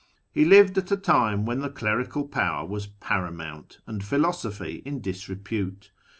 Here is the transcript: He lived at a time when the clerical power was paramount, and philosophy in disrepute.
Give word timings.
He 0.31 0.45
lived 0.45 0.79
at 0.79 0.91
a 0.91 0.97
time 0.97 1.45
when 1.45 1.59
the 1.59 1.69
clerical 1.69 2.27
power 2.27 2.65
was 2.65 2.87
paramount, 2.87 3.81
and 3.85 4.03
philosophy 4.03 4.81
in 4.83 4.99
disrepute. 4.99 5.91